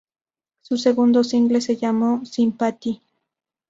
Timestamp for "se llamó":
1.61-2.25